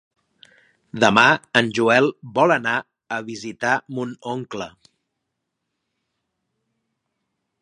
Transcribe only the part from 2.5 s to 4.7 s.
anar a visitar mon oncle.